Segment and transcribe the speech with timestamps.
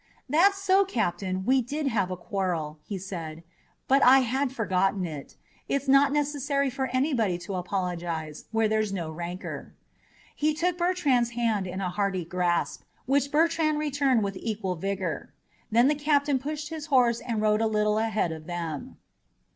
[0.27, 3.43] "That's so, Captain, we did have a quarrel," he said,
[3.87, 5.35] "but I had forgotten it.
[5.69, 9.75] It's not necessary for anybody to apologize where there's no rancor."
[10.35, 15.33] He took Bertrand's hand in a hearty grasp, which Bertrand returned with equal vigor.
[15.69, 18.97] Then the captain pushed his horse and rode a little ahead of them.